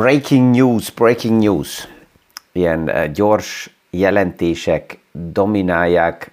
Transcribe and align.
breaking 0.00 0.54
news, 0.54 0.90
breaking 0.90 1.42
news. 1.42 1.88
Ilyen 2.52 3.12
gyors 3.12 3.76
jelentések 3.90 4.98
dominálják 5.12 6.30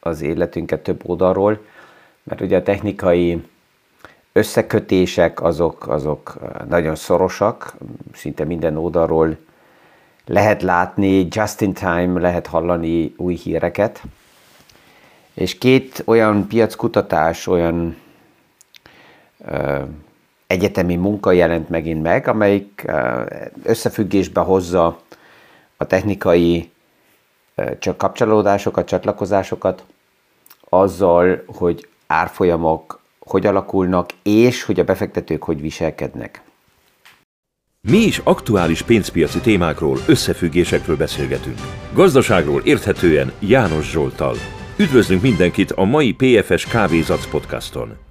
az 0.00 0.20
életünket 0.20 0.80
több 0.80 1.00
oldalról, 1.08 1.64
mert 2.22 2.40
ugye 2.40 2.56
a 2.56 2.62
technikai 2.62 3.46
összekötések 4.32 5.42
azok, 5.42 5.88
azok 5.88 6.38
nagyon 6.68 6.96
szorosak, 6.96 7.74
szinte 8.14 8.44
minden 8.44 8.76
oldalról 8.76 9.36
lehet 10.26 10.62
látni, 10.62 11.26
just 11.30 11.60
in 11.60 11.72
time 11.72 12.20
lehet 12.20 12.46
hallani 12.46 13.14
új 13.16 13.34
híreket. 13.34 14.02
És 15.34 15.58
két 15.58 16.02
olyan 16.06 16.46
piackutatás, 16.48 17.46
olyan 17.46 17.96
ö, 19.44 19.82
egyetemi 20.50 20.96
munka 20.96 21.32
jelent 21.32 21.68
megint 21.68 22.02
meg, 22.02 22.28
amelyik 22.28 22.90
összefüggésbe 23.62 24.40
hozza 24.40 25.00
a 25.76 25.86
technikai 25.86 26.70
csak 27.78 27.96
kapcsolódásokat, 27.96 28.86
csatlakozásokat 28.86 29.84
azzal, 30.68 31.42
hogy 31.46 31.88
árfolyamok 32.06 32.98
hogy 33.18 33.46
alakulnak, 33.46 34.10
és 34.22 34.62
hogy 34.62 34.80
a 34.80 34.84
befektetők 34.84 35.42
hogy 35.42 35.60
viselkednek. 35.60 36.42
Mi 37.88 37.98
is 37.98 38.18
aktuális 38.24 38.82
pénzpiaci 38.82 39.40
témákról, 39.40 39.98
összefüggésekről 40.06 40.96
beszélgetünk. 40.96 41.58
Gazdaságról 41.94 42.60
érthetően 42.64 43.32
János 43.38 43.90
Zsoltal. 43.90 44.36
Üdvözlünk 44.76 45.22
mindenkit 45.22 45.70
a 45.70 45.84
mai 45.84 46.12
PFS 46.12 46.66
Kávézac 46.66 47.30
podcaston. 47.30 48.09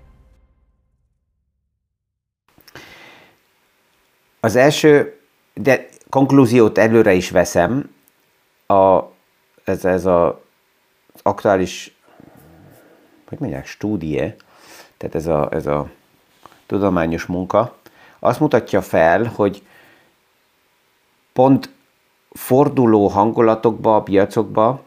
Az 4.39 4.55
első, 4.55 5.19
de 5.53 5.87
konklúziót 6.09 6.77
előre 6.77 7.13
is 7.13 7.29
veszem, 7.29 7.95
a, 8.67 8.99
ez, 9.63 9.85
ez 9.85 10.05
a, 10.05 10.41
aktuális, 11.21 11.97
hogy 13.27 13.39
mondják, 13.39 13.65
stúdie, 13.65 14.35
tehát 14.97 15.15
ez 15.15 15.27
a, 15.27 15.47
ez 15.51 15.65
a 15.65 15.89
tudományos 16.65 17.25
munka, 17.25 17.75
azt 18.19 18.39
mutatja 18.39 18.81
fel, 18.81 19.23
hogy 19.23 19.63
pont 21.33 21.69
forduló 22.31 23.07
hangulatokba, 23.07 23.95
a 23.95 24.01
piacokba 24.01 24.83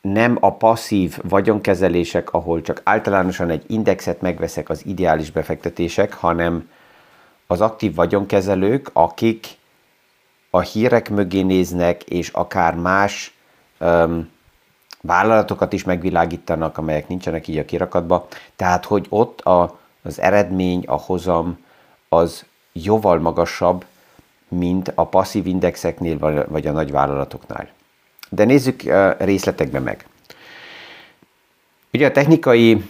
nem 0.00 0.36
a 0.40 0.52
passzív 0.52 1.18
vagyonkezelések, 1.22 2.32
ahol 2.32 2.60
csak 2.60 2.80
általánosan 2.84 3.50
egy 3.50 3.64
indexet 3.66 4.20
megveszek 4.20 4.68
az 4.68 4.86
ideális 4.86 5.30
befektetések, 5.30 6.12
hanem 6.12 6.70
az 7.50 7.60
aktív 7.60 7.94
vagyonkezelők, 7.94 8.90
akik 8.92 9.46
a 10.50 10.60
hírek 10.60 11.10
mögé 11.10 11.42
néznek, 11.42 12.02
és 12.02 12.28
akár 12.28 12.74
más 12.74 13.34
um, 13.80 14.30
vállalatokat 15.00 15.72
is 15.72 15.84
megvilágítanak, 15.84 16.78
amelyek 16.78 17.08
nincsenek 17.08 17.48
így 17.48 17.58
a 17.58 17.64
kirakatba. 17.64 18.26
Tehát, 18.56 18.84
hogy 18.84 19.06
ott 19.08 19.40
a, 19.40 19.78
az 20.02 20.20
eredmény, 20.20 20.84
a 20.86 20.96
hozam 20.96 21.64
az 22.08 22.44
jóval 22.72 23.18
magasabb, 23.18 23.84
mint 24.48 24.92
a 24.94 25.06
passzív 25.06 25.46
indexeknél 25.46 26.46
vagy 26.48 26.66
a 26.66 26.72
nagy 26.72 26.90
vállalatoknál. 26.90 27.68
De 28.28 28.44
nézzük 28.44 28.82
részletekbe 29.18 29.80
meg. 29.80 30.06
Ugye 31.92 32.06
a 32.06 32.12
technikai 32.12 32.84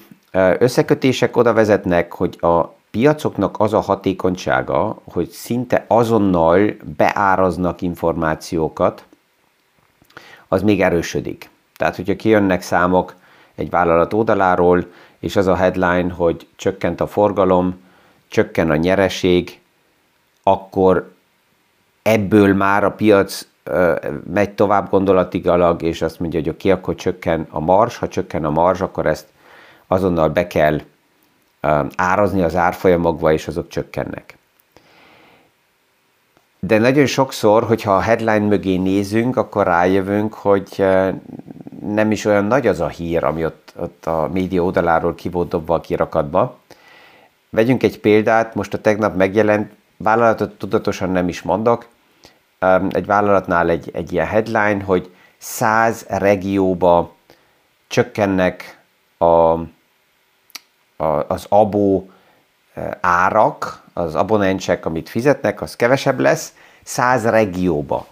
összekötések 0.58 1.36
oda 1.36 1.52
vezetnek, 1.52 2.12
hogy 2.12 2.38
a 2.40 2.76
piacoknak 2.90 3.60
az 3.60 3.72
a 3.72 3.80
hatékonysága, 3.80 5.00
hogy 5.04 5.28
szinte 5.28 5.84
azonnal 5.88 6.70
beáraznak 6.96 7.82
információkat, 7.82 9.04
az 10.48 10.62
még 10.62 10.82
erősödik. 10.82 11.50
Tehát, 11.76 11.96
hogyha 11.96 12.16
kijönnek 12.16 12.62
számok 12.62 13.14
egy 13.54 13.70
vállalat 13.70 14.12
oldaláról, 14.12 14.86
és 15.18 15.36
az 15.36 15.46
a 15.46 15.54
headline, 15.54 16.12
hogy 16.12 16.46
csökkent 16.56 17.00
a 17.00 17.06
forgalom, 17.06 17.80
csökken 18.28 18.70
a 18.70 18.76
nyereség, 18.76 19.60
akkor 20.42 21.12
ebből 22.02 22.54
már 22.54 22.84
a 22.84 22.90
piac 22.90 23.46
megy 24.32 24.50
tovább 24.50 24.90
gondolatigalag, 24.90 25.82
és 25.82 26.02
azt 26.02 26.20
mondja, 26.20 26.40
hogy 26.40 26.48
oké, 26.48 26.70
akkor 26.70 26.94
csökken 26.94 27.46
a 27.50 27.60
mars, 27.60 27.96
ha 27.96 28.08
csökken 28.08 28.44
a 28.44 28.50
mars, 28.50 28.80
akkor 28.80 29.06
ezt 29.06 29.26
azonnal 29.86 30.28
be 30.28 30.46
kell 30.46 30.80
árazni 31.96 32.42
az 32.42 32.56
árfolyamokba, 32.56 33.32
és 33.32 33.46
azok 33.46 33.68
csökkennek. 33.68 34.36
De 36.60 36.78
nagyon 36.78 37.06
sokszor, 37.06 37.64
hogyha 37.64 37.96
a 37.96 38.00
headline 38.00 38.46
mögé 38.46 38.76
nézünk, 38.76 39.36
akkor 39.36 39.66
rájövünk, 39.66 40.34
hogy 40.34 40.84
nem 41.80 42.10
is 42.10 42.24
olyan 42.24 42.44
nagy 42.44 42.66
az 42.66 42.80
a 42.80 42.88
hír, 42.88 43.24
ami 43.24 43.44
ott, 43.44 43.72
ott 43.76 44.06
a 44.06 44.28
média 44.32 44.62
oldaláról 44.62 45.14
ki 45.14 45.28
volt 45.28 45.48
dobva 45.48 45.74
a 45.74 45.80
kirakatba. 45.80 46.58
Vegyünk 47.50 47.82
egy 47.82 48.00
példát, 48.00 48.54
most 48.54 48.74
a 48.74 48.80
tegnap 48.80 49.16
megjelent, 49.16 49.72
vállalatot 49.96 50.58
tudatosan 50.58 51.10
nem 51.10 51.28
is 51.28 51.42
mondok, 51.42 51.88
egy 52.90 53.06
vállalatnál 53.06 53.70
egy, 53.70 53.90
egy 53.92 54.12
ilyen 54.12 54.26
headline, 54.26 54.82
hogy 54.84 55.10
100 55.38 56.06
regióba 56.08 57.14
csökkennek 57.86 58.78
a, 59.18 59.54
az 61.26 61.46
abó 61.48 62.10
árak, 63.00 63.82
az 63.92 64.14
abonensek, 64.14 64.86
amit 64.86 65.08
fizetnek, 65.08 65.60
az 65.60 65.76
kevesebb 65.76 66.20
lesz, 66.20 66.54
100 66.82 67.24
regióba. 67.24 68.06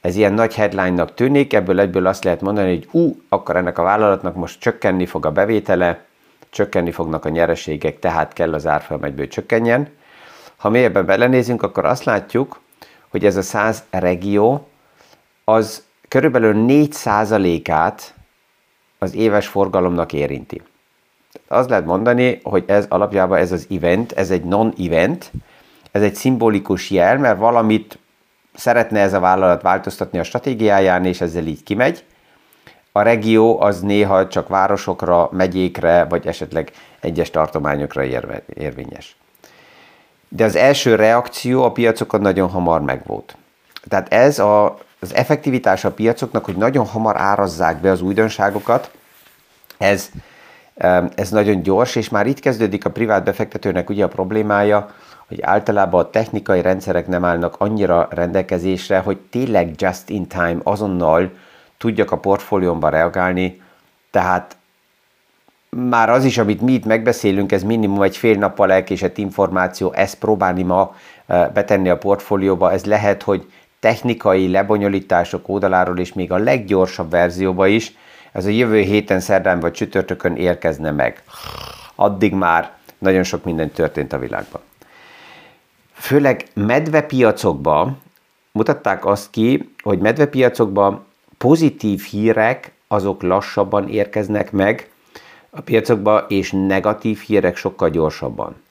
Ez 0.00 0.16
ilyen 0.16 0.32
nagy 0.32 0.54
headline-nak 0.54 1.14
tűnik, 1.14 1.52
ebből 1.52 1.80
egyből 1.80 2.06
azt 2.06 2.24
lehet 2.24 2.40
mondani, 2.40 2.68
hogy 2.68 2.88
ú, 2.90 3.16
akkor 3.28 3.56
ennek 3.56 3.78
a 3.78 3.82
vállalatnak 3.82 4.34
most 4.34 4.60
csökkenni 4.60 5.06
fog 5.06 5.26
a 5.26 5.30
bevétele, 5.32 6.04
csökkenni 6.50 6.90
fognak 6.90 7.24
a 7.24 7.28
nyereségek, 7.28 7.98
tehát 7.98 8.32
kell 8.32 8.54
az 8.54 8.66
árfolyam 8.66 9.04
egyből 9.04 9.28
csökkenjen. 9.28 9.88
Ha 10.56 10.68
mélyebben 10.68 11.06
belenézünk, 11.06 11.62
akkor 11.62 11.84
azt 11.84 12.04
látjuk, 12.04 12.60
hogy 13.08 13.24
ez 13.24 13.36
a 13.36 13.42
100 13.42 13.82
regió, 13.90 14.68
az 15.44 15.84
körülbelül 16.08 16.64
4%-át 16.68 18.14
az 18.98 19.14
éves 19.14 19.46
forgalomnak 19.46 20.12
érinti. 20.12 20.62
Az 21.48 21.68
lehet 21.68 21.84
mondani, 21.84 22.40
hogy 22.42 22.64
ez 22.66 22.86
alapjában 22.88 23.38
ez 23.38 23.52
az 23.52 23.66
event, 23.70 24.12
ez 24.12 24.30
egy 24.30 24.44
non-event, 24.44 25.30
ez 25.92 26.02
egy 26.02 26.14
szimbolikus 26.14 26.90
jel, 26.90 27.18
mert 27.18 27.38
valamit 27.38 27.98
szeretne 28.54 29.00
ez 29.00 29.12
a 29.12 29.20
vállalat 29.20 29.62
változtatni 29.62 30.18
a 30.18 30.24
stratégiáján, 30.24 31.04
és 31.04 31.20
ezzel 31.20 31.46
így 31.46 31.62
kimegy. 31.62 32.04
A 32.92 33.02
regió 33.02 33.60
az 33.60 33.80
néha 33.80 34.28
csak 34.28 34.48
városokra, 34.48 35.28
megyékre, 35.32 36.04
vagy 36.04 36.26
esetleg 36.26 36.70
egyes 37.00 37.30
tartományokra 37.30 38.04
érvényes 38.54 39.16
de 40.36 40.44
az 40.44 40.56
első 40.56 40.94
reakció 40.94 41.64
a 41.64 41.72
piacokon 41.72 42.20
nagyon 42.20 42.48
hamar 42.48 42.80
megvolt. 42.80 43.36
Tehát 43.88 44.12
ez 44.12 44.38
a, 44.38 44.78
az 45.00 45.14
effektivitás 45.14 45.84
a 45.84 45.90
piacoknak, 45.90 46.44
hogy 46.44 46.56
nagyon 46.56 46.86
hamar 46.86 47.16
árazzák 47.16 47.80
be 47.80 47.90
az 47.90 48.00
újdonságokat, 48.00 48.90
ez, 49.78 50.10
ez 51.14 51.30
nagyon 51.30 51.62
gyors, 51.62 51.96
és 51.96 52.08
már 52.08 52.26
itt 52.26 52.40
kezdődik 52.40 52.84
a 52.84 52.90
privát 52.90 53.24
befektetőnek 53.24 53.90
ugye 53.90 54.04
a 54.04 54.08
problémája, 54.08 54.90
hogy 55.28 55.42
általában 55.42 56.04
a 56.04 56.10
technikai 56.10 56.62
rendszerek 56.62 57.06
nem 57.06 57.24
állnak 57.24 57.54
annyira 57.58 58.08
rendelkezésre, 58.10 58.98
hogy 58.98 59.18
tényleg 59.30 59.74
just 59.76 60.08
in 60.08 60.26
time, 60.26 60.56
azonnal 60.62 61.30
tudjak 61.78 62.10
a 62.10 62.18
portfóliómba 62.18 62.88
reagálni, 62.88 63.62
tehát 64.10 64.56
már 65.68 66.10
az 66.10 66.24
is, 66.24 66.38
amit 66.38 66.60
mi 66.60 66.72
itt 66.72 66.84
megbeszélünk, 66.84 67.52
ez 67.52 67.62
minimum 67.62 68.02
egy 68.02 68.16
fél 68.16 68.38
nappal 68.38 68.72
elkésett 68.72 69.18
információ, 69.18 69.92
ezt 69.92 70.18
próbálni 70.18 70.62
ma 70.62 70.94
betenni 71.26 71.88
a 71.88 71.98
portfólióba, 71.98 72.72
ez 72.72 72.84
lehet, 72.84 73.22
hogy 73.22 73.50
technikai 73.80 74.50
lebonyolítások 74.50 75.48
oldaláról 75.48 75.98
és 75.98 76.12
még 76.12 76.32
a 76.32 76.36
leggyorsabb 76.36 77.10
verzióba 77.10 77.66
is, 77.66 77.92
ez 78.34 78.46
a 78.46 78.48
jövő 78.48 78.80
héten 78.80 79.20
szerdán 79.20 79.60
vagy 79.60 79.72
csütörtökön 79.72 80.36
érkezne 80.36 80.90
meg. 80.90 81.22
Addig 81.94 82.32
már 82.32 82.72
nagyon 82.98 83.22
sok 83.22 83.44
minden 83.44 83.70
történt 83.70 84.12
a 84.12 84.18
világban. 84.18 84.60
Főleg 85.92 86.46
medvepiacokban 86.54 88.00
mutatták 88.52 89.04
azt 89.04 89.30
ki, 89.30 89.74
hogy 89.82 89.98
medvepiacokban 89.98 91.04
pozitív 91.38 92.02
hírek 92.02 92.72
azok 92.88 93.22
lassabban 93.22 93.88
érkeznek 93.88 94.52
meg, 94.52 94.90
a 95.50 95.60
piacokba, 95.60 96.18
és 96.28 96.52
negatív 96.52 97.18
hírek 97.18 97.56
sokkal 97.56 97.90
gyorsabban. 97.90 98.62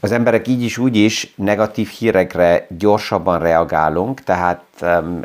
Az 0.00 0.12
emberek 0.12 0.48
így 0.48 0.62
is 0.62 0.78
úgy 0.78 0.96
is 0.96 1.32
negatív 1.36 1.88
hírekre 1.88 2.66
gyorsabban 2.68 3.38
reagálunk, 3.38 4.20
tehát 4.20 4.62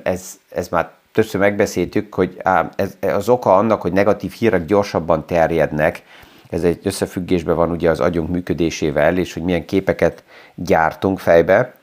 ez, 0.04 0.40
ez 0.50 0.68
már 0.68 0.92
többször 1.12 1.42
megbeszéltük, 1.42 2.14
hogy 2.14 2.42
ez 2.76 2.98
az 3.02 3.30
oka 3.30 3.56
annak, 3.56 3.82
hogy 3.82 3.92
negatív 3.92 4.32
hírek 4.32 4.66
gyorsabban 4.66 5.26
terjednek, 5.26 6.04
ez 6.52 6.64
egy 6.64 6.80
összefüggésben 6.84 7.56
van 7.56 7.72
ugye 7.72 7.90
az 7.90 8.00
agyunk 8.00 8.30
működésével, 8.30 9.18
és 9.18 9.34
hogy 9.34 9.44
milyen 9.44 9.66
képeket 9.66 10.24
gyártunk 10.56 11.20
fejbe. 11.20 11.74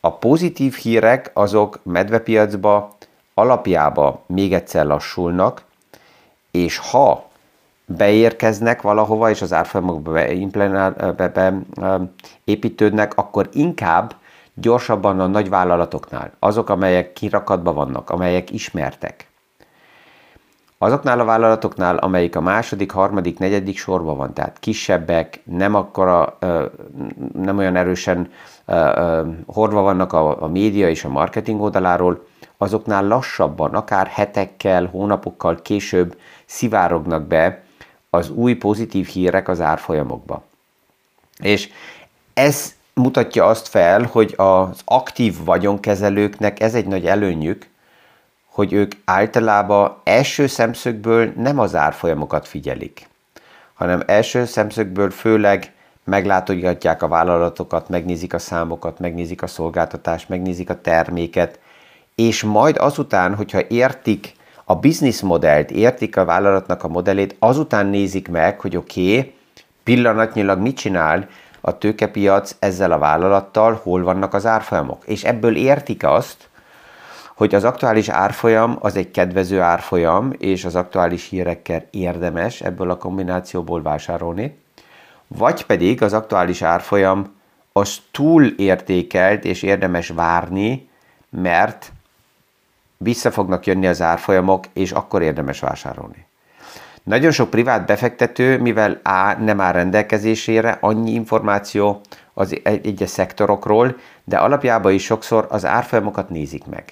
A 0.00 0.12
pozitív 0.12 0.74
hírek 0.74 1.30
azok 1.32 1.80
medvepiacba 1.82 2.96
alapjába 3.34 4.24
még 4.26 4.52
egyszer 4.52 4.86
lassulnak, 4.86 5.62
és 6.50 6.78
ha 6.78 7.28
beérkeznek 7.86 8.82
valahova, 8.82 9.30
és 9.30 9.42
az 9.42 9.52
árfolyamokba 9.52 10.12
be, 10.12 11.12
be, 11.16 11.28
be, 11.28 11.54
építődnek, 12.44 13.12
akkor 13.16 13.48
inkább 13.52 14.14
gyorsabban 14.54 15.20
a 15.20 15.26
nagy 15.26 15.48
vállalatoknál, 15.48 16.32
azok, 16.38 16.68
amelyek 16.68 17.12
kirakatban 17.12 17.74
vannak, 17.74 18.10
amelyek 18.10 18.50
ismertek. 18.50 19.28
Azoknál 20.78 21.20
a 21.20 21.24
vállalatoknál, 21.24 21.96
amelyik 21.96 22.36
a 22.36 22.40
második, 22.40 22.90
harmadik, 22.90 23.38
negyedik 23.38 23.78
sorban 23.78 24.16
van, 24.16 24.32
tehát 24.32 24.58
kisebbek, 24.60 25.40
nem 25.44 25.74
akkora, 25.74 26.38
nem 27.32 27.58
olyan 27.58 27.76
erősen 27.76 28.32
hordva 29.46 29.80
vannak 29.80 30.12
a, 30.12 30.42
a 30.42 30.48
média 30.48 30.88
és 30.88 31.04
a 31.04 31.08
marketing 31.08 31.60
oldaláról, 31.60 32.26
azoknál 32.58 33.06
lassabban, 33.06 33.74
akár 33.74 34.06
hetekkel, 34.06 34.86
hónapokkal 34.86 35.62
később 35.62 36.16
szivárognak 36.44 37.26
be 37.26 37.62
az 38.10 38.30
új 38.30 38.54
pozitív 38.54 39.06
hírek 39.06 39.48
az 39.48 39.60
árfolyamokba. 39.60 40.42
És 41.38 41.68
ez 42.34 42.74
mutatja 42.94 43.46
azt 43.46 43.68
fel, 43.68 44.02
hogy 44.02 44.34
az 44.36 44.80
aktív 44.84 45.44
vagyonkezelőknek 45.44 46.60
ez 46.60 46.74
egy 46.74 46.86
nagy 46.86 47.06
előnyük, 47.06 47.66
hogy 48.50 48.72
ők 48.72 48.92
általában 49.04 49.96
első 50.04 50.46
szemszögből 50.46 51.32
nem 51.36 51.58
az 51.58 51.74
árfolyamokat 51.74 52.48
figyelik, 52.48 53.08
hanem 53.74 54.02
első 54.06 54.44
szemszögből 54.44 55.10
főleg 55.10 55.72
meglátogatják 56.04 57.02
a 57.02 57.08
vállalatokat, 57.08 57.88
megnézik 57.88 58.34
a 58.34 58.38
számokat, 58.38 58.98
megnézik 58.98 59.42
a 59.42 59.46
szolgáltatást, 59.46 60.28
megnézik 60.28 60.70
a 60.70 60.80
terméket, 60.80 61.58
és 62.14 62.42
majd 62.42 62.76
azután, 62.76 63.34
hogyha 63.34 63.60
értik 63.68 64.32
a 64.64 64.76
business 64.76 65.20
modellt, 65.20 65.70
értik 65.70 66.16
a 66.16 66.24
vállalatnak 66.24 66.84
a 66.84 66.88
modellét, 66.88 67.36
azután 67.38 67.86
nézik 67.86 68.28
meg, 68.28 68.60
hogy 68.60 68.76
oké, 68.76 69.18
okay, 69.18 69.34
pillanatnyilag 69.82 70.60
mit 70.60 70.76
csinál 70.76 71.28
a 71.66 71.78
tőkepiac 71.78 72.56
ezzel 72.58 72.92
a 72.92 72.98
vállalattal, 72.98 73.80
hol 73.82 74.02
vannak 74.02 74.34
az 74.34 74.46
árfolyamok. 74.46 75.06
És 75.06 75.24
ebből 75.24 75.56
értik 75.56 76.04
azt, 76.06 76.48
hogy 77.34 77.54
az 77.54 77.64
aktuális 77.64 78.08
árfolyam 78.08 78.76
az 78.80 78.96
egy 78.96 79.10
kedvező 79.10 79.60
árfolyam, 79.60 80.32
és 80.38 80.64
az 80.64 80.74
aktuális 80.74 81.28
hírekkel 81.28 81.84
érdemes 81.90 82.60
ebből 82.60 82.90
a 82.90 82.96
kombinációból 82.96 83.82
vásárolni, 83.82 84.58
vagy 85.26 85.66
pedig 85.66 86.02
az 86.02 86.12
aktuális 86.12 86.62
árfolyam 86.62 87.34
az 87.72 87.98
túl 88.10 88.44
értékelt, 88.44 89.44
és 89.44 89.62
érdemes 89.62 90.08
várni, 90.08 90.88
mert 91.30 91.92
vissza 92.96 93.30
fognak 93.30 93.66
jönni 93.66 93.86
az 93.86 94.02
árfolyamok, 94.02 94.64
és 94.72 94.92
akkor 94.92 95.22
érdemes 95.22 95.60
vásárolni. 95.60 96.26
Nagyon 97.04 97.30
sok 97.30 97.50
privát 97.50 97.86
befektető, 97.86 98.58
mivel 98.60 99.00
A 99.02 99.32
nem 99.40 99.60
áll 99.60 99.72
rendelkezésére 99.72 100.78
annyi 100.80 101.10
információ 101.10 102.00
az 102.34 102.60
egyes 102.62 103.10
szektorokról, 103.10 103.96
de 104.24 104.36
alapjában 104.36 104.92
is 104.92 105.04
sokszor 105.04 105.46
az 105.50 105.64
árfolyamokat 105.64 106.28
nézik 106.28 106.64
meg. 106.66 106.84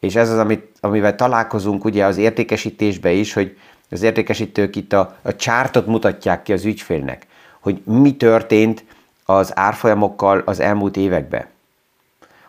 És 0.00 0.16
ez 0.16 0.30
az, 0.30 0.38
amit, 0.38 0.76
amivel 0.80 1.14
találkozunk 1.14 1.84
ugye 1.84 2.04
az 2.04 2.16
értékesítésbe 2.16 3.10
is, 3.10 3.32
hogy 3.32 3.58
az 3.90 4.02
értékesítők 4.02 4.76
itt 4.76 4.92
a, 4.92 5.16
a 5.22 5.36
csártot 5.36 5.86
mutatják 5.86 6.42
ki 6.42 6.52
az 6.52 6.64
ügyfélnek, 6.64 7.26
hogy 7.60 7.82
mi 7.84 8.16
történt 8.16 8.84
az 9.24 9.56
árfolyamokkal 9.56 10.42
az 10.44 10.60
elmúlt 10.60 10.96
években. 10.96 11.46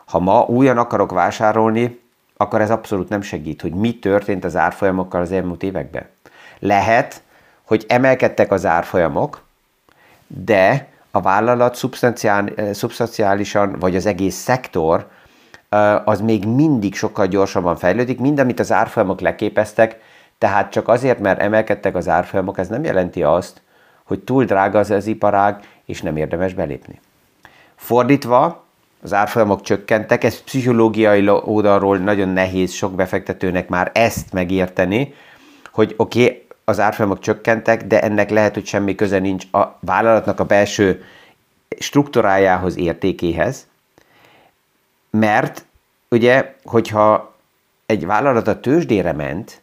Ha 0.04 0.18
ma 0.18 0.44
újan 0.44 0.78
akarok 0.78 1.12
vásárolni, 1.12 2.00
akkor 2.36 2.60
ez 2.60 2.70
abszolút 2.70 3.08
nem 3.08 3.22
segít, 3.22 3.60
hogy 3.60 3.72
mi 3.72 3.98
történt 3.98 4.44
az 4.44 4.56
árfolyamokkal 4.56 5.20
az 5.20 5.32
elmúlt 5.32 5.62
években. 5.62 6.06
Lehet, 6.60 7.22
hogy 7.64 7.84
emelkedtek 7.88 8.52
az 8.52 8.66
árfolyamok, 8.66 9.42
de 10.26 10.88
a 11.10 11.20
vállalat 11.20 11.74
szubstanciálisan, 12.72 13.76
vagy 13.78 13.96
az 13.96 14.06
egész 14.06 14.34
szektor 14.34 15.08
az 16.04 16.20
még 16.20 16.46
mindig 16.46 16.94
sokkal 16.94 17.26
gyorsabban 17.26 17.76
fejlődik, 17.76 18.20
mind 18.20 18.38
amit 18.38 18.60
az 18.60 18.72
árfolyamok 18.72 19.20
leképeztek, 19.20 20.00
tehát 20.38 20.72
csak 20.72 20.88
azért, 20.88 21.18
mert 21.18 21.40
emelkedtek 21.40 21.96
az 21.96 22.08
árfolyamok, 22.08 22.58
ez 22.58 22.68
nem 22.68 22.84
jelenti 22.84 23.22
azt, 23.22 23.62
hogy 24.04 24.20
túl 24.20 24.44
drága 24.44 24.78
az 24.78 24.90
az 24.90 25.06
iparág, 25.06 25.60
és 25.84 26.02
nem 26.02 26.16
érdemes 26.16 26.54
belépni. 26.54 27.00
Fordítva, 27.76 28.64
az 29.02 29.12
árfolyamok 29.12 29.62
csökkentek, 29.62 30.24
ez 30.24 30.42
pszichológiai 30.42 31.28
oldalról 31.28 31.96
nagyon 31.98 32.28
nehéz 32.28 32.72
sok 32.72 32.92
befektetőnek 32.92 33.68
már 33.68 33.90
ezt 33.94 34.32
megérteni, 34.32 35.14
hogy 35.72 35.94
oké, 35.96 36.22
okay, 36.22 36.46
az 36.70 36.80
árfolyamok 36.80 37.20
csökkentek, 37.20 37.86
de 37.86 38.00
ennek 38.00 38.30
lehet, 38.30 38.54
hogy 38.54 38.66
semmi 38.66 38.94
köze 38.94 39.18
nincs 39.18 39.44
a 39.52 39.76
vállalatnak 39.80 40.40
a 40.40 40.44
belső 40.44 41.04
struktúrájához, 41.78 42.76
értékéhez, 42.76 43.66
mert 45.10 45.64
ugye, 46.08 46.54
hogyha 46.64 47.34
egy 47.86 48.06
vállalat 48.06 48.48
a 48.48 48.60
tőzsdére 48.60 49.12
ment, 49.12 49.62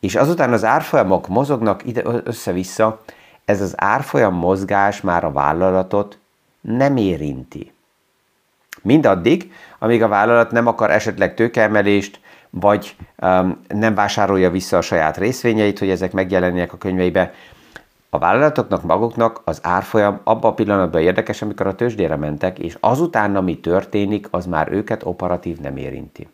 és 0.00 0.14
azután 0.14 0.52
az 0.52 0.64
árfolyamok 0.64 1.28
mozognak 1.28 1.86
ide 1.86 2.02
össze-vissza, 2.24 3.02
ez 3.44 3.60
az 3.60 3.74
árfolyam 3.76 4.34
mozgás 4.34 5.00
már 5.00 5.24
a 5.24 5.32
vállalatot 5.32 6.18
nem 6.60 6.96
érinti. 6.96 7.72
Mindaddig, 8.82 9.52
amíg 9.78 10.02
a 10.02 10.08
vállalat 10.08 10.50
nem 10.50 10.66
akar 10.66 10.90
esetleg 10.90 11.34
tőkeemelést, 11.34 12.20
vagy 12.60 12.96
um, 13.22 13.60
nem 13.68 13.94
vásárolja 13.94 14.50
vissza 14.50 14.76
a 14.76 14.80
saját 14.80 15.16
részvényeit, 15.16 15.78
hogy 15.78 15.90
ezek 15.90 16.12
megjelenjenek 16.12 16.72
a 16.72 16.78
könyveibe. 16.78 17.32
A 18.10 18.18
vállalatoknak 18.18 18.82
maguknak 18.82 19.40
az 19.44 19.58
árfolyam 19.62 20.20
abban 20.24 20.50
a 20.50 20.54
pillanatban 20.54 21.00
érdekes, 21.00 21.42
amikor 21.42 21.66
a 21.66 21.74
tőzsdére 21.74 22.16
mentek, 22.16 22.58
és 22.58 22.76
azután, 22.80 23.36
ami 23.36 23.58
történik, 23.60 24.26
az 24.30 24.46
már 24.46 24.72
őket 24.72 25.02
operatív 25.04 25.58
nem 25.58 25.76
érinti. 25.76 26.28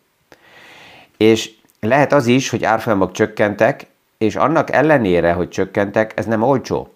És 1.17 1.51
lehet 1.81 2.13
az 2.13 2.27
is, 2.27 2.51
hogy 2.51 2.65
árfolyamok 2.65 3.13
csökkentek, 3.13 3.87
és 4.19 4.37
annak 4.37 4.73
ellenére, 4.73 5.33
hogy 5.33 5.49
csökkentek, 5.49 6.13
ez 6.17 6.27
nem 6.27 6.43
olcsó 6.43 6.93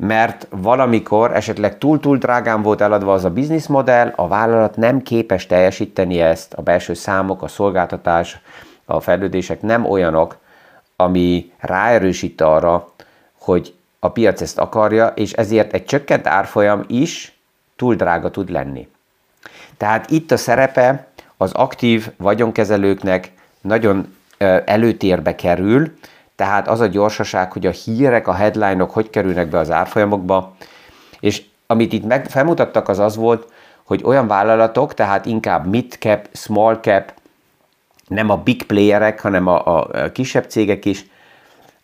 mert 0.00 0.46
valamikor 0.50 1.34
esetleg 1.36 1.78
túl-túl 1.78 2.16
drágán 2.16 2.62
volt 2.62 2.80
eladva 2.80 3.12
az 3.12 3.24
a 3.24 3.30
bizniszmodell, 3.30 4.12
a 4.16 4.28
vállalat 4.28 4.76
nem 4.76 5.02
képes 5.02 5.46
teljesíteni 5.46 6.20
ezt, 6.20 6.52
a 6.52 6.62
belső 6.62 6.94
számok, 6.94 7.42
a 7.42 7.48
szolgáltatás, 7.48 8.40
a 8.84 9.00
fejlődések 9.00 9.62
nem 9.62 9.84
olyanok, 9.84 10.36
ami 10.96 11.52
ráerősít 11.58 12.40
arra, 12.40 12.88
hogy 13.38 13.74
a 13.98 14.08
piac 14.08 14.40
ezt 14.40 14.58
akarja, 14.58 15.06
és 15.06 15.32
ezért 15.32 15.72
egy 15.72 15.84
csökkent 15.84 16.26
árfolyam 16.26 16.84
is 16.86 17.38
túl 17.76 17.94
drága 17.94 18.30
tud 18.30 18.50
lenni. 18.50 18.88
Tehát 19.76 20.10
itt 20.10 20.30
a 20.30 20.36
szerepe 20.36 21.06
az 21.36 21.52
aktív 21.52 22.10
vagyonkezelőknek 22.16 23.32
nagyon 23.60 24.16
előtérbe 24.64 25.34
kerül, 25.34 25.92
tehát 26.40 26.68
az 26.68 26.80
a 26.80 26.86
gyorsaság, 26.86 27.52
hogy 27.52 27.66
a 27.66 27.70
hírek, 27.70 28.28
a 28.28 28.32
headline-ok 28.32 28.90
hogy 28.90 29.10
kerülnek 29.10 29.48
be 29.48 29.58
az 29.58 29.70
árfolyamokba, 29.70 30.52
és 31.20 31.42
amit 31.66 31.92
itt 31.92 32.04
meg 32.04 32.26
felmutattak 32.26 32.88
az 32.88 32.98
az 32.98 33.16
volt, 33.16 33.52
hogy 33.84 34.00
olyan 34.04 34.26
vállalatok, 34.26 34.94
tehát 34.94 35.26
inkább 35.26 35.66
mid 35.66 35.92
cap, 35.92 36.28
small 36.32 36.78
cap, 36.80 37.12
nem 38.06 38.30
a 38.30 38.36
big 38.36 38.62
playerek, 38.62 39.20
hanem 39.20 39.46
a, 39.46 39.78
a 39.78 40.12
kisebb 40.12 40.44
cégek 40.44 40.84
is, 40.84 41.06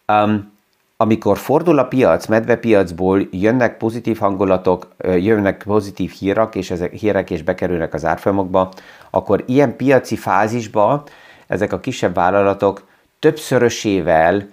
um, 0.09 0.53
amikor 0.97 1.39
fordul 1.39 1.79
a 1.79 1.85
piac, 1.85 2.27
medvepiacból 2.27 3.29
jönnek 3.31 3.77
pozitív 3.77 4.19
hangulatok, 4.19 4.89
jönnek 5.05 5.63
pozitív 5.67 6.11
hírek, 6.11 6.55
és 6.55 6.71
ezek 6.71 6.93
hírek 6.93 7.31
és 7.31 7.43
bekerülnek 7.43 7.95
az 7.95 8.05
árfolyamokba, 8.05 8.73
akkor 9.11 9.45
ilyen 9.47 9.77
piaci 9.77 10.17
fázisba 10.17 11.05
ezek 11.47 11.73
a 11.73 11.81
kisebb 11.81 12.15
vállalatok 12.15 12.83
többszörösével 13.19 14.49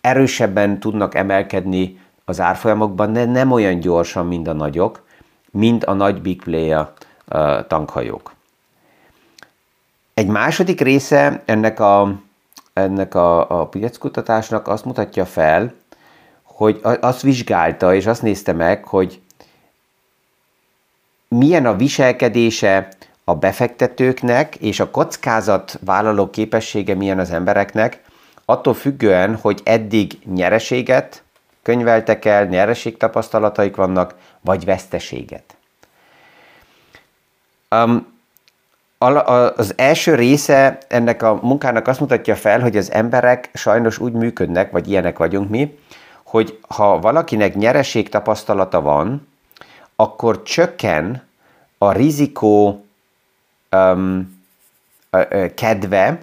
erősebben 0.00 0.80
tudnak 0.80 1.14
emelkedni 1.14 2.00
az 2.24 2.40
árfolyamokban, 2.40 3.12
de 3.12 3.24
nem 3.24 3.52
olyan 3.52 3.80
gyorsan, 3.80 4.26
mint 4.26 4.48
a 4.48 4.52
nagyok, 4.52 5.06
mint 5.50 5.84
a 5.84 5.92
nagy 5.92 6.22
big 6.22 6.42
player 6.42 6.88
tankhajók. 7.66 8.32
Egy 10.14 10.26
második 10.26 10.80
része 10.80 11.42
ennek 11.44 11.80
a, 11.80 12.20
ennek 12.72 13.14
a, 13.14 13.60
a 13.60 13.66
piackutatásnak 13.66 14.68
azt 14.68 14.84
mutatja 14.84 15.24
fel, 15.24 15.74
hogy 16.42 16.80
azt 16.82 17.22
vizsgálta, 17.22 17.94
és 17.94 18.06
azt 18.06 18.22
nézte 18.22 18.52
meg, 18.52 18.84
hogy 18.84 19.20
milyen 21.28 21.66
a 21.66 21.76
viselkedése 21.76 22.88
a 23.28 23.34
befektetőknek, 23.34 24.54
és 24.54 24.80
a 24.80 24.90
kockázat 24.90 25.78
vállaló 25.84 26.30
képessége 26.30 26.94
milyen 26.94 27.18
az 27.18 27.30
embereknek, 27.30 28.02
attól 28.44 28.74
függően, 28.74 29.36
hogy 29.36 29.60
eddig 29.64 30.18
nyereséget 30.24 31.22
könyveltek 31.62 32.24
el, 32.24 32.44
nyereség 32.44 32.96
tapasztalataik 32.96 33.76
vannak, 33.76 34.14
vagy 34.40 34.64
veszteséget. 34.64 35.56
Um, 37.70 38.06
az 39.56 39.72
első 39.76 40.14
része 40.14 40.78
ennek 40.88 41.22
a 41.22 41.38
munkának 41.42 41.88
azt 41.88 42.00
mutatja 42.00 42.36
fel, 42.36 42.60
hogy 42.60 42.76
az 42.76 42.92
emberek 42.92 43.50
sajnos 43.54 43.98
úgy 43.98 44.12
működnek, 44.12 44.70
vagy 44.70 44.88
ilyenek 44.88 45.18
vagyunk 45.18 45.50
mi, 45.50 45.78
hogy 46.22 46.58
ha 46.68 46.98
valakinek 46.98 47.54
nyereség 47.54 48.08
tapasztalata 48.08 48.80
van, 48.80 49.28
akkor 49.96 50.42
csökken 50.42 51.22
a 51.78 51.92
rizikó 51.92 52.82
um, 53.72 54.36
kedve, 55.54 56.18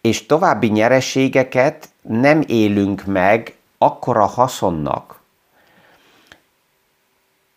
és 0.00 0.26
további 0.26 0.66
nyereségeket 0.66 1.88
nem 2.02 2.42
élünk 2.46 3.04
meg 3.04 3.54
akkora 3.78 4.24
haszonnak. 4.26 5.20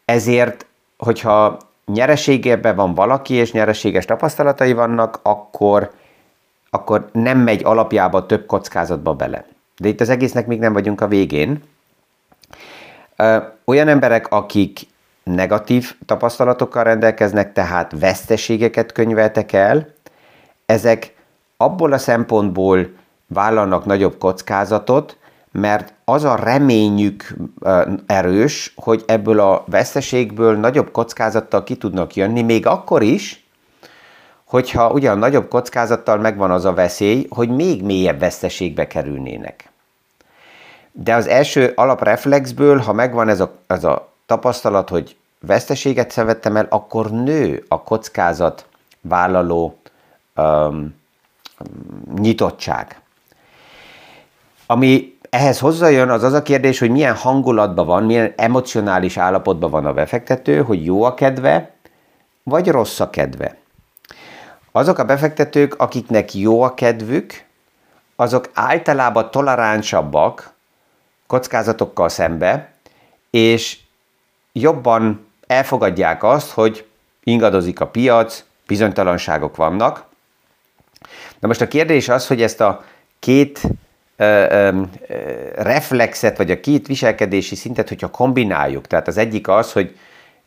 Ezért, 0.06 0.66
hogyha 0.98 1.58
nyereségében 1.86 2.76
van 2.76 2.94
valaki, 2.94 3.34
és 3.34 3.52
nyereséges 3.52 4.06
tapasztalatai 4.06 4.74
vannak, 4.74 5.20
akkor, 5.22 5.92
akkor 6.70 7.10
nem 7.12 7.38
megy 7.38 7.64
alapjába 7.64 8.26
több 8.26 8.46
kockázatba 8.46 9.14
bele. 9.14 9.46
De 9.78 9.88
itt 9.88 10.02
az 10.02 10.10
egésznek 10.10 10.48
még 10.48 10.60
nem 10.60 10.74
vagyunk 10.74 11.02
a 11.02 11.08
végén. 11.08 11.64
Olyan 13.66 13.88
emberek, 13.88 14.32
akik 14.32 14.80
negatív 15.24 15.96
tapasztalatokkal 16.06 16.84
rendelkeznek, 16.84 17.54
tehát 17.54 18.00
veszteségeket 18.00 18.92
könyveltek 18.92 19.52
el, 19.54 19.88
ezek 20.66 21.16
abból 21.58 21.94
a 21.94 21.98
szempontból 21.98 22.90
vállalnak 23.28 23.86
nagyobb 23.86 24.18
kockázatot, 24.18 25.18
mert 25.52 25.94
az 26.06 26.24
a 26.24 26.36
reményük 26.36 27.36
erős, 28.06 28.74
hogy 28.76 29.04
ebből 29.08 29.40
a 29.40 29.64
veszteségből 29.68 30.56
nagyobb 30.56 30.92
kockázattal 30.92 31.64
ki 31.64 31.76
tudnak 31.76 32.16
jönni, 32.16 32.42
még 32.42 32.66
akkor 32.66 33.02
is, 33.02 33.46
hogyha 34.44 34.92
ugyan 34.92 35.18
nagyobb 35.18 35.48
kockázattal 35.48 36.18
megvan 36.18 36.52
az 36.52 36.66
a 36.66 36.74
veszély, 36.74 37.26
hogy 37.30 37.50
még 37.50 37.84
mélyebb 37.84 38.20
veszteségbe 38.20 38.88
kerülnének. 38.88 39.70
De 40.92 41.16
az 41.16 41.28
első 41.28 41.72
alapreflexből, 41.76 42.78
ha 42.78 42.94
megvan 42.94 43.30
ez 43.30 43.40
a, 43.40 43.56
ez 43.68 43.84
a 43.84 44.13
tapasztalat, 44.26 44.90
hogy 44.90 45.16
veszteséget 45.40 46.12
szenvedtem 46.12 46.56
el, 46.56 46.68
akkor 46.70 47.12
nő 47.12 47.66
a 47.68 47.82
kockázat 47.82 48.66
vállaló 49.02 49.78
um, 50.36 50.96
nyitottság. 52.16 53.02
Ami 54.66 55.18
ehhez 55.30 55.60
hozzájön 55.60 56.10
az 56.10 56.24
az 56.24 56.34
a 56.34 56.42
kérdés, 56.42 56.80
hogy 56.80 56.90
milyen 56.90 57.16
hangulatban 57.16 57.86
van, 57.86 58.04
milyen 58.04 58.34
emocionális 58.36 59.18
állapotban 59.18 59.70
van 59.70 59.86
a 59.86 59.94
befektető, 59.94 60.62
hogy 60.62 60.86
jó 60.86 61.04
a 61.04 61.14
kedve, 61.14 61.72
vagy 62.44 62.68
rossz 62.68 63.00
a 63.00 63.10
kedve. 63.10 63.58
Azok 64.72 64.98
a 64.98 65.06
befektetők, 65.06 65.76
akiknek 65.80 66.34
jó 66.34 66.62
a 66.62 66.74
kedvük, 66.74 67.46
azok 68.16 68.50
általában 68.54 69.32
toleránsabbak 69.32 70.54
kockázatokkal 71.28 72.10
szembe, 72.10 72.74
és 73.30 73.80
jobban 74.54 75.28
elfogadják 75.48 76.24
azt, 76.24 76.52
hogy 76.52 76.86
ingadozik 77.24 77.80
a 77.80 77.88
piac, 77.88 78.44
bizonytalanságok 78.68 79.56
vannak. 79.56 80.06
Na 81.40 81.48
most 81.48 81.62
a 81.62 81.68
kérdés 81.68 82.10
az, 82.10 82.28
hogy 82.28 82.42
ezt 82.42 82.62
a 82.62 82.84
két 83.20 83.62
ö, 84.16 84.46
ö, 84.50 84.82
reflexet, 85.56 86.38
vagy 86.38 86.52
a 86.52 86.60
két 86.60 86.88
viselkedési 86.88 87.56
szintet, 87.56 87.88
hogyha 87.88 88.10
kombináljuk, 88.10 88.88
tehát 88.88 89.08
az 89.08 89.18
egyik 89.18 89.48
az, 89.48 89.72
hogy 89.72 89.98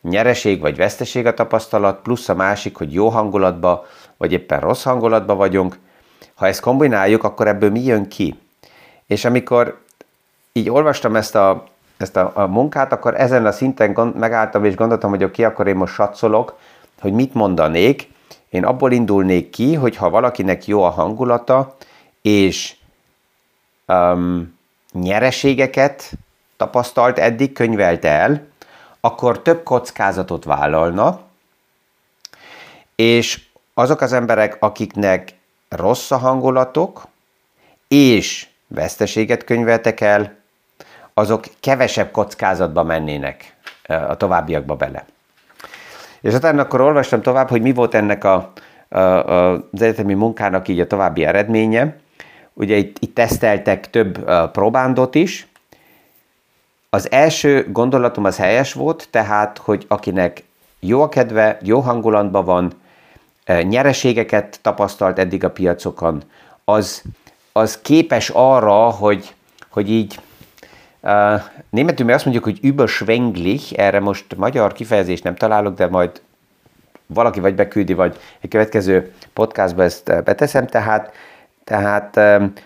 nyereség 0.01 0.59
vagy 0.59 0.75
veszteség 0.75 1.25
a 1.25 1.33
tapasztalat, 1.33 2.01
plusz 2.01 2.29
a 2.29 2.35
másik, 2.35 2.77
hogy 2.77 2.93
jó 2.93 3.09
hangulatba, 3.09 3.85
vagy 4.17 4.31
éppen 4.31 4.59
rossz 4.59 4.83
hangulatba 4.83 5.35
vagyunk, 5.35 5.79
ha 6.35 6.47
ezt 6.47 6.59
kombináljuk, 6.59 7.23
akkor 7.23 7.47
ebből 7.47 7.69
mi 7.69 7.83
jön 7.83 8.07
ki? 8.07 8.39
És 9.05 9.25
amikor 9.25 9.81
így 10.51 10.69
olvastam 10.69 11.15
ezt 11.15 11.35
a, 11.35 11.67
ezt 11.97 12.15
a, 12.15 12.31
a 12.33 12.47
munkát, 12.47 12.91
akkor 12.91 13.15
ezen 13.19 13.45
a 13.45 13.51
szinten 13.51 13.93
gond, 13.93 14.15
megálltam 14.15 14.65
és 14.65 14.75
gondoltam, 14.75 15.09
hogy 15.09 15.23
oké, 15.23 15.43
akkor 15.43 15.67
én 15.67 15.75
most 15.75 15.93
satszolok, 15.93 16.57
hogy 16.99 17.13
mit 17.13 17.33
mondanék. 17.33 18.09
Én 18.49 18.65
abból 18.65 18.91
indulnék 18.91 19.49
ki, 19.49 19.73
hogy 19.73 19.95
ha 19.95 20.09
valakinek 20.09 20.65
jó 20.67 20.83
a 20.83 20.89
hangulata, 20.89 21.75
és 22.21 22.75
um, 23.87 24.57
nyereségeket 24.91 26.11
tapasztalt 26.57 27.19
eddig, 27.19 27.53
könyvelt 27.53 28.05
el, 28.05 28.47
akkor 28.99 29.41
több 29.41 29.63
kockázatot 29.63 30.43
vállalna, 30.43 31.21
és 32.95 33.41
azok 33.73 34.01
az 34.01 34.13
emberek, 34.13 34.57
akiknek 34.59 35.33
rossz 35.69 36.11
a 36.11 36.17
hangulatok, 36.17 37.07
és 37.87 38.47
veszteséget 38.67 39.43
könyveltek 39.43 40.01
el, 40.01 40.35
azok 41.17 41.43
kevesebb 41.59 42.11
kockázatba 42.11 42.83
mennének 42.83 43.55
a 43.87 44.15
továbbiakba 44.15 44.75
bele. 44.75 45.05
És 46.21 46.33
utána 46.33 46.61
akkor 46.61 46.81
olvastam 46.81 47.21
tovább, 47.21 47.49
hogy 47.49 47.61
mi 47.61 47.73
volt 47.73 47.93
ennek 47.93 48.23
a, 48.23 48.51
a, 48.89 48.97
a, 48.99 49.51
az 49.53 49.81
egyetemi 49.81 50.13
munkának 50.13 50.67
így 50.67 50.79
a 50.79 50.87
további 50.87 51.25
eredménye. 51.25 51.95
Ugye 52.53 52.75
itt, 52.75 52.97
itt 52.99 53.15
teszteltek 53.15 53.89
több 53.89 54.31
próbándot 54.51 55.15
is. 55.15 55.47
Az 56.89 57.11
első 57.11 57.71
gondolatom 57.71 58.23
az 58.23 58.37
helyes 58.37 58.73
volt, 58.73 59.07
tehát, 59.11 59.57
hogy 59.57 59.85
akinek 59.87 60.43
jó 60.79 61.01
a 61.01 61.09
kedve, 61.09 61.57
jó 61.61 61.79
hangulatban 61.79 62.45
van, 62.45 62.71
nyereségeket 63.61 64.59
tapasztalt 64.61 65.19
eddig 65.19 65.43
a 65.43 65.51
piacokon, 65.51 66.23
az, 66.65 67.01
az 67.51 67.81
képes 67.81 68.29
arra, 68.33 68.89
hogy, 68.89 69.33
hogy 69.69 69.91
így 69.91 70.19
németül 71.69 72.05
mi 72.05 72.11
azt 72.11 72.23
mondjuk, 72.23 72.45
hogy 72.45 72.59
überschwänglich, 72.61 73.73
erre 73.79 73.99
most 73.99 74.35
magyar 74.35 74.73
kifejezést 74.73 75.23
nem 75.23 75.35
találok, 75.35 75.75
de 75.75 75.87
majd 75.87 76.21
valaki 77.05 77.39
vagy 77.39 77.55
beküldi, 77.55 77.93
vagy 77.93 78.17
egy 78.39 78.49
következő 78.49 79.13
podcastba 79.33 79.83
ezt 79.83 80.23
beteszem, 80.23 80.67
tehát, 80.67 81.13
tehát 81.63 82.19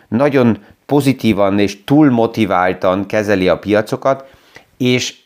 nagyon 0.08 0.64
pozitívan 0.86 1.60
és 1.60 1.84
túl 1.84 2.10
motiváltan 2.10 3.06
kezeli 3.06 3.48
a 3.48 3.60
piacokat, 3.60 4.30
és 4.78 5.20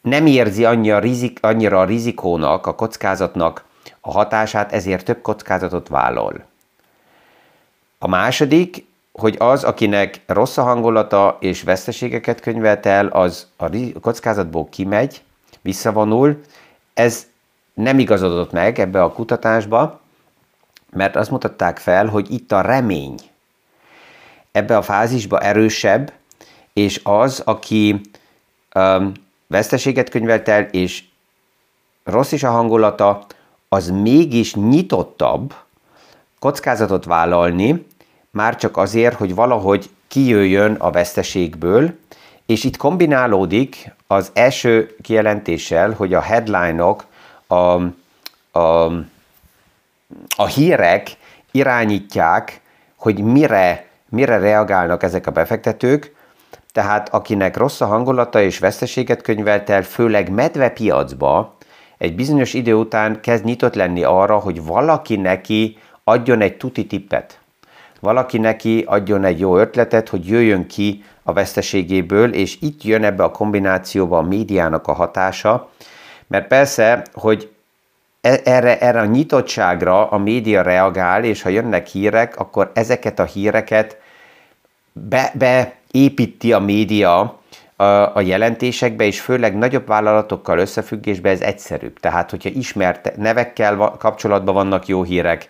nem 0.00 0.26
érzi 0.26 0.64
annyira, 0.64 0.98
rizik, 0.98 1.38
annyira 1.40 1.80
a 1.80 1.84
rizikónak, 1.84 2.66
a 2.66 2.74
kockázatnak 2.74 3.64
a 4.00 4.10
hatását, 4.10 4.72
ezért 4.72 5.04
több 5.04 5.20
kockázatot 5.22 5.88
vállal. 5.88 6.44
A 7.98 8.08
második, 8.08 8.84
hogy 9.12 9.36
az, 9.38 9.64
akinek 9.64 10.20
rossz 10.26 10.56
a 10.56 10.62
hangulata 10.62 11.36
és 11.40 11.62
veszteségeket 11.62 12.40
könyvelt 12.40 12.86
el, 12.86 13.06
az 13.06 13.46
a 13.56 13.68
kockázatból 14.00 14.68
kimegy, 14.68 15.22
visszavonul. 15.60 16.40
Ez 16.94 17.26
nem 17.74 17.98
igazodott 17.98 18.52
meg 18.52 18.78
ebbe 18.78 19.02
a 19.02 19.12
kutatásba, 19.12 20.00
mert 20.90 21.16
azt 21.16 21.30
mutatták 21.30 21.78
fel, 21.78 22.06
hogy 22.06 22.32
itt 22.32 22.52
a 22.52 22.60
remény 22.60 23.14
ebbe 24.52 24.76
a 24.76 24.82
fázisba 24.82 25.40
erősebb, 25.40 26.12
és 26.72 27.00
az, 27.04 27.42
aki 27.44 28.00
um, 28.74 29.12
veszteséget 29.46 30.08
könyvelt 30.08 30.48
el, 30.48 30.62
és 30.62 31.04
rossz 32.04 32.32
is 32.32 32.42
a 32.42 32.50
hangulata, 32.50 33.26
az 33.68 33.90
mégis 33.90 34.54
nyitottabb 34.54 35.54
kockázatot 36.38 37.04
vállalni, 37.04 37.86
már 38.30 38.56
csak 38.56 38.76
azért, 38.76 39.16
hogy 39.16 39.34
valahogy 39.34 39.90
kijöjjön 40.08 40.74
a 40.74 40.90
veszteségből, 40.90 41.98
és 42.46 42.64
itt 42.64 42.76
kombinálódik 42.76 43.94
az 44.06 44.30
első 44.34 44.96
kijelentéssel, 45.02 45.92
hogy 45.92 46.14
a 46.14 46.20
headline-ok, 46.20 47.06
a, 47.46 47.54
a, 48.58 48.92
a 50.36 50.46
hírek 50.46 51.16
irányítják, 51.50 52.60
hogy 52.96 53.18
mire, 53.22 53.86
mire 54.08 54.38
reagálnak 54.38 55.02
ezek 55.02 55.26
a 55.26 55.30
befektetők, 55.30 56.14
tehát 56.72 57.08
akinek 57.08 57.56
rossz 57.56 57.80
a 57.80 57.86
hangulata 57.86 58.42
és 58.42 58.58
veszteséget 58.58 59.22
könyvelt 59.22 59.70
el, 59.70 59.82
főleg 59.82 60.30
medvepiacba, 60.30 61.56
egy 61.98 62.14
bizonyos 62.14 62.54
idő 62.54 62.74
után 62.74 63.20
kezd 63.20 63.44
nyitott 63.44 63.74
lenni 63.74 64.02
arra, 64.02 64.38
hogy 64.38 64.64
valaki 64.64 65.16
neki 65.16 65.78
adjon 66.04 66.40
egy 66.40 66.56
tuti 66.56 66.86
tippet 66.86 67.39
valaki 68.00 68.38
neki 68.38 68.84
adjon 68.86 69.24
egy 69.24 69.38
jó 69.38 69.58
ötletet, 69.58 70.08
hogy 70.08 70.28
jöjjön 70.28 70.66
ki 70.66 71.04
a 71.22 71.32
veszteségéből, 71.32 72.32
és 72.32 72.56
itt 72.60 72.82
jön 72.82 73.04
ebbe 73.04 73.24
a 73.24 73.30
kombinációba 73.30 74.18
a 74.18 74.22
médiának 74.22 74.86
a 74.86 74.92
hatása, 74.92 75.70
mert 76.26 76.46
persze, 76.46 77.02
hogy 77.12 77.50
e- 78.20 78.40
erre, 78.44 78.78
erre 78.78 79.00
a 79.00 79.04
nyitottságra 79.04 80.08
a 80.08 80.18
média 80.18 80.62
reagál, 80.62 81.24
és 81.24 81.42
ha 81.42 81.48
jönnek 81.48 81.86
hírek, 81.86 82.36
akkor 82.36 82.70
ezeket 82.74 83.18
a 83.18 83.24
híreket 83.24 83.98
be, 84.92 85.32
beépíti 85.34 86.52
a 86.52 86.58
média 86.58 87.38
a 88.14 88.20
jelentésekbe, 88.20 89.04
és 89.04 89.20
főleg 89.20 89.58
nagyobb 89.58 89.86
vállalatokkal 89.86 90.58
összefüggésbe 90.58 91.30
ez 91.30 91.40
egyszerűbb. 91.40 91.98
Tehát, 92.00 92.30
hogyha 92.30 92.48
ismert 92.48 93.16
nevekkel 93.16 93.76
kapcsolatban 93.98 94.54
vannak 94.54 94.86
jó 94.86 95.02
hírek, 95.02 95.48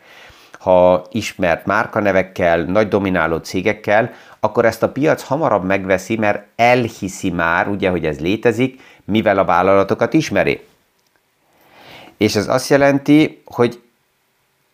ha 0.61 1.07
ismert 1.11 1.67
márkanevekkel, 1.67 2.63
nagy 2.63 2.89
domináló 2.89 3.37
cégekkel, 3.37 4.13
akkor 4.41 4.65
ezt 4.65 4.83
a 4.83 4.93
piac 4.93 5.23
hamarabb 5.23 5.65
megveszi, 5.65 6.17
mert 6.17 6.45
elhiszi 6.57 7.31
már, 7.31 7.69
ugye, 7.69 7.91
hogy 7.91 8.07
ez 8.07 8.21
létezik, 8.21 8.81
mivel 9.05 9.39
a 9.39 9.45
vállalatokat 9.45 10.13
ismeri. 10.13 10.61
És 12.17 12.37
ez 12.37 12.49
azt 12.49 12.69
jelenti, 12.69 13.43
hogy 13.45 13.83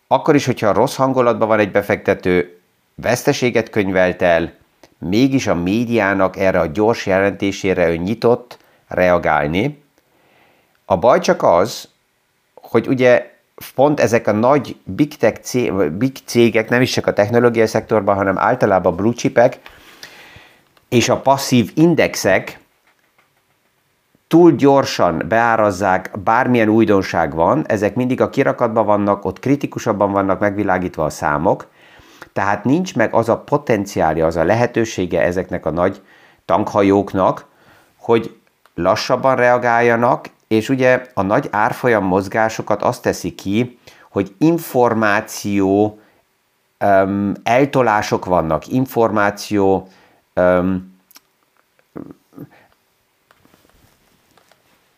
akkor 0.07 0.35
is, 0.35 0.45
hogyha 0.45 0.73
rossz 0.73 0.95
hangulatban 0.95 1.47
van 1.47 1.59
egy 1.59 1.71
befektető, 1.71 2.59
veszteséget 2.95 3.69
könyvelt 3.69 4.21
el, 4.21 4.53
mégis 4.97 5.47
a 5.47 5.55
médiának 5.55 6.37
erre 6.37 6.59
a 6.59 6.65
gyors 6.65 7.05
jelentésére 7.05 7.89
ő 7.89 7.95
nyitott 7.95 8.57
reagálni. 8.87 9.83
A 10.85 10.97
baj 10.97 11.19
csak 11.19 11.43
az, 11.43 11.89
hogy 12.53 12.87
ugye 12.87 13.36
pont 13.75 13.99
ezek 13.99 14.27
a 14.27 14.31
nagy 14.31 14.75
big 14.83 15.17
tech 15.17 15.71
big 15.91 16.17
cégek, 16.25 16.69
nem 16.69 16.81
is 16.81 16.91
csak 16.91 17.07
a 17.07 17.13
technológiai 17.13 17.67
szektorban, 17.67 18.15
hanem 18.15 18.37
általában 18.37 18.95
blue 18.95 19.13
chipek, 19.13 19.59
és 20.89 21.09
a 21.09 21.21
passzív 21.21 21.71
indexek 21.75 22.59
túl 24.27 24.51
gyorsan 24.51 25.23
beárazzák, 25.27 26.11
bármilyen 26.23 26.69
újdonság 26.69 27.35
van, 27.35 27.65
ezek 27.67 27.95
mindig 27.95 28.21
a 28.21 28.29
kirakatban 28.29 28.85
vannak, 28.85 29.25
ott 29.25 29.39
kritikusabban 29.39 30.11
vannak 30.11 30.39
megvilágítva 30.39 31.05
a 31.05 31.09
számok, 31.09 31.67
tehát 32.33 32.63
nincs 32.63 32.95
meg 32.95 33.13
az 33.13 33.29
a 33.29 33.37
potenciálja, 33.37 34.25
az 34.25 34.35
a 34.35 34.43
lehetősége 34.43 35.21
ezeknek 35.21 35.65
a 35.65 35.71
nagy 35.71 36.01
tankhajóknak, 36.45 37.45
hogy 37.97 38.35
lassabban 38.75 39.35
reagáljanak, 39.35 40.25
és 40.47 40.69
ugye 40.69 41.05
a 41.13 41.21
nagy 41.21 41.47
árfolyam 41.51 42.03
mozgásokat 42.03 42.83
azt 42.83 43.01
teszi 43.01 43.35
ki, 43.35 43.79
hogy 44.09 44.35
információ 44.37 45.99
um, 46.79 47.33
eltolások 47.43 48.25
vannak, 48.25 48.67
információ 48.67 49.87
um, 50.35 50.95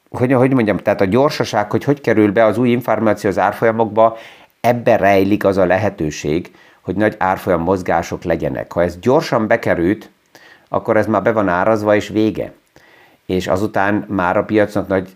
hogy, 0.09 0.33
hogy 0.33 0.53
mondjam, 0.53 0.77
tehát 0.77 1.01
a 1.01 1.05
gyorsaság, 1.05 1.71
hogy 1.71 1.83
hogy 1.83 2.01
kerül 2.01 2.31
be 2.31 2.45
az 2.45 2.57
új 2.57 2.69
információ 2.69 3.29
az 3.29 3.37
árfolyamokba, 3.37 4.17
ebbe 4.61 4.95
rejlik 4.95 5.43
az 5.43 5.57
a 5.57 5.65
lehetőség, 5.65 6.55
hogy 6.81 6.95
nagy 6.95 7.15
árfolyam 7.17 7.61
mozgások 7.61 8.23
legyenek. 8.23 8.71
Ha 8.71 8.81
ez 8.81 8.99
gyorsan 8.99 9.47
bekerült, 9.47 10.09
akkor 10.69 10.97
ez 10.97 11.05
már 11.05 11.21
be 11.21 11.31
van 11.31 11.47
árazva, 11.47 11.95
és 11.95 12.07
vége. 12.07 12.53
És 13.29 13.47
azután 13.47 14.05
már 14.07 14.37
a 14.37 14.43
piacnak 14.43 14.87
nagy 14.87 15.09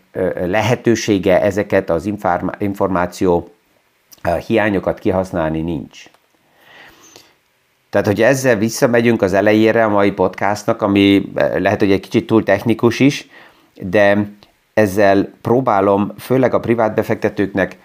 lehetősége 0.46 1.41
ezeket 1.41 1.89
az 1.89 2.12
információ 2.58 3.50
hiányokat 4.48 5.00
kihasználni 5.00 5.62
nincs. 5.62 6.03
Tehát, 7.89 8.08
hogy 8.08 8.22
ezzel 8.22 8.55
visszamegyünk 8.55 9.22
az 9.22 9.34
elejére 9.34 9.84
a 9.84 9.89
mai 9.89 10.12
podcastnak, 10.12 10.82
ami 10.82 11.32
lehet, 11.58 11.79
hogy 11.79 11.91
egy 11.91 12.00
kicsit 12.00 12.27
túl 12.27 12.43
technikus 12.43 13.00
is, 13.00 13.27
de 13.82 14.29
ezzel 14.74 15.34
próbálom 15.41 16.13
főleg 16.20 16.53
a 16.53 16.60
privát 16.60 16.96
befektetőknek 16.96 17.77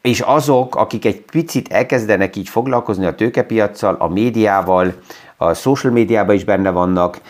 és 0.00 0.20
azok, 0.20 0.76
akik 0.76 1.04
egy 1.04 1.20
picit 1.20 1.72
elkezdenek 1.72 2.36
így 2.36 2.48
foglalkozni 2.48 3.06
a 3.06 3.14
tőkepiacsal, 3.14 3.94
a 3.98 4.08
médiával, 4.08 4.94
a 5.42 5.54
social 5.54 5.92
médiában 5.92 6.34
is 6.34 6.44
benne 6.44 6.70
vannak, 6.70 7.20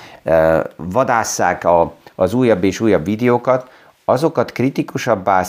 vadásszák 0.77 1.65
a, 1.65 1.95
az 2.15 2.35
újabb 2.35 2.65
és 2.65 2.81
újabb 2.81 3.05
videókat, 3.05 3.71
azokat 4.05 4.53
kritikusabbá 4.53 5.43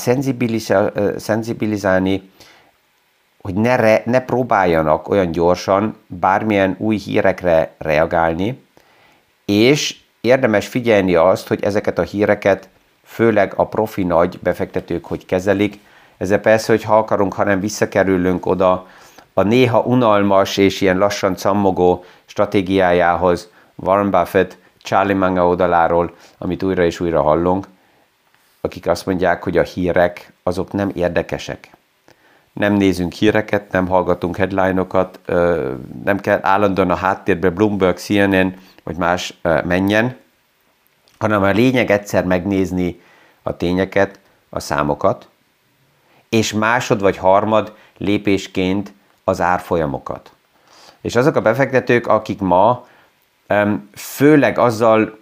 szenzibilizálni, 1.17 2.29
hogy 3.41 3.53
ne, 3.53 3.75
re, 3.75 4.01
ne 4.05 4.21
próbáljanak 4.21 5.09
olyan 5.09 5.31
gyorsan 5.31 5.97
bármilyen 6.07 6.75
új 6.79 6.97
hírekre 6.97 7.73
reagálni, 7.77 8.63
és 9.45 9.97
érdemes 10.21 10.67
figyelni 10.67 11.15
azt, 11.15 11.47
hogy 11.47 11.63
ezeket 11.63 11.99
a 11.99 12.01
híreket 12.01 12.69
főleg 13.03 13.53
a 13.55 13.67
profi 13.67 14.03
nagy 14.03 14.39
befektetők 14.39 15.05
hogy 15.05 15.25
kezelik, 15.25 15.79
ezzel 16.17 16.39
persze, 16.39 16.71
hogy 16.71 16.83
ha 16.83 16.97
akarunk, 16.97 17.33
hanem 17.33 17.59
visszakerülünk 17.59 18.45
oda 18.45 18.87
a 19.33 19.41
néha 19.41 19.79
unalmas 19.79 20.57
és 20.57 20.81
ilyen 20.81 20.97
lassan 20.97 21.35
cammogó 21.35 22.03
stratégiájához 22.25 23.49
Warren 23.75 24.11
Buffett, 24.11 24.57
Charlie 24.77 25.13
Manga 25.13 25.47
oldaláról, 25.47 26.15
amit 26.37 26.63
újra 26.63 26.83
és 26.83 26.99
újra 26.99 27.21
hallunk, 27.21 27.67
akik 28.61 28.87
azt 28.87 29.05
mondják, 29.05 29.43
hogy 29.43 29.57
a 29.57 29.63
hírek 29.63 30.33
azok 30.43 30.71
nem 30.71 30.91
érdekesek. 30.93 31.69
Nem 32.53 32.73
nézünk 32.73 33.13
híreket, 33.13 33.71
nem 33.71 33.87
hallgatunk 33.87 34.35
headline-okat, 34.35 35.19
nem 36.03 36.19
kell 36.21 36.39
állandóan 36.41 36.89
a 36.91 36.95
háttérbe 36.95 37.49
Bloomberg, 37.49 37.97
CNN 37.97 38.53
vagy 38.83 38.95
más 38.95 39.39
menjen, 39.63 40.17
hanem 41.19 41.43
a 41.43 41.49
lényeg 41.49 41.91
egyszer 41.91 42.25
megnézni 42.25 43.01
a 43.43 43.57
tényeket, 43.57 44.19
a 44.49 44.59
számokat, 44.59 45.29
és 46.29 46.53
másod 46.53 47.01
vagy 47.01 47.17
harmad 47.17 47.73
lépésként 47.97 48.93
az 49.31 49.41
árfolyamokat. 49.41 50.31
És 51.01 51.15
azok 51.15 51.35
a 51.35 51.41
befektetők, 51.41 52.07
akik 52.07 52.39
ma 52.39 52.87
főleg 53.95 54.57
azzal 54.57 55.19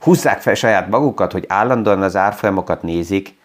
húzzák 0.00 0.40
fel 0.40 0.54
saját 0.54 0.88
magukat, 0.88 1.32
hogy 1.32 1.44
állandóan 1.48 2.02
az 2.02 2.16
árfolyamokat 2.16 2.82
nézik, 2.82 3.38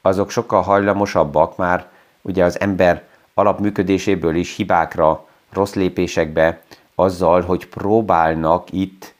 azok 0.00 0.30
sokkal 0.30 0.62
hajlamosabbak 0.62 1.56
már 1.56 1.86
ugye 2.22 2.44
az 2.44 2.60
ember 2.60 3.02
alapműködéséből 3.34 4.34
is 4.34 4.56
hibákra, 4.56 5.26
rossz 5.52 5.74
lépésekbe, 5.74 6.60
azzal, 6.94 7.42
hogy 7.42 7.66
próbálnak 7.66 8.72
itt 8.72 9.14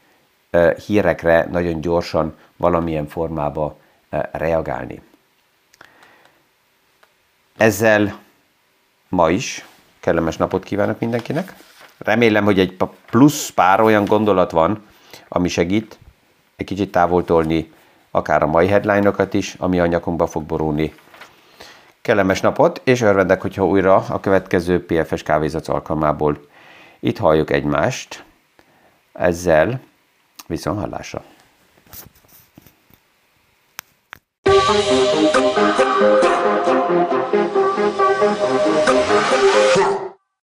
hírekre 0.87 1.49
nagyon 1.51 1.81
gyorsan 1.81 2.37
valamilyen 2.57 3.07
formába 3.07 3.77
reagálni. 4.33 5.03
Ezzel 7.57 8.19
ma 9.13 9.31
is 9.31 9.65
kellemes 10.01 10.37
napot 10.37 10.65
kívánok 10.65 10.99
mindenkinek. 10.99 11.55
Remélem, 11.99 12.45
hogy 12.45 12.59
egy 12.59 12.77
plusz 13.11 13.51
pár 13.51 13.81
olyan 13.81 14.05
gondolat 14.05 14.51
van, 14.51 14.83
ami 15.29 15.49
segít 15.49 15.99
egy 16.57 16.67
kicsit 16.67 16.91
távoltolni 16.91 17.73
akár 18.11 18.43
a 18.43 18.47
mai 18.47 18.67
headline-okat 18.67 19.35
is, 19.35 19.55
ami 19.59 19.81
a 19.81 19.87
nyakunkba 19.87 20.27
fog 20.27 20.43
borulni. 20.43 20.95
Kellemes 22.03 22.41
napot, 22.41 22.81
és 22.85 23.01
örvendek, 23.01 23.41
hogyha 23.41 23.67
újra 23.67 23.95
a 23.95 24.21
következő 24.21 24.85
PFS 24.85 25.23
kávézat 25.23 25.69
alkalmából 25.69 26.39
itt 27.01 27.19
halljuk 27.19 27.51
egymást. 27.51 28.25
Ezzel 29.13 29.81
viszont 30.47 30.79
hallásra. 30.79 31.23
Thank 34.75 36.43
you. 36.43 36.52